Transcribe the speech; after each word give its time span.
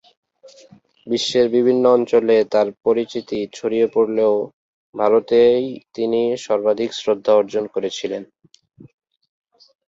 বিশ্বের 1.07 1.45
বিভিন্ন 1.49 1.83
অঞ্চলে 1.89 2.37
তার 2.53 2.67
পরিচিতি 2.85 3.39
ছড়িয়ে 3.53 3.87
পড়লেও, 3.87 4.35
ভারতেই 4.95 5.63
তিনি 5.95 6.21
সর্বাধিক 6.45 6.89
শ্রদ্ধা 6.93 7.31
অর্জন 7.35 7.63
করেছিলেন। 7.75 8.23